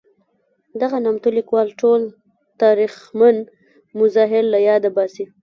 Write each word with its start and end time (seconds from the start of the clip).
دغه 0.81 0.97
نامتو 1.05 1.29
لیکوال 1.37 1.67
ټول 1.81 2.01
تاریخمن 2.61 3.35
مظاهر 3.99 4.43
له 4.53 4.59
یاده 4.69 4.89
باسي. 4.95 5.25